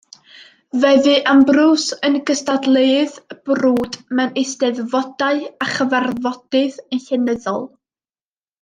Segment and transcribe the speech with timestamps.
[0.83, 3.19] Fe fu Ambrose yn gystadleuydd
[3.51, 7.63] brwd mewn eisteddfodau a chyfarfodydd llenyddol.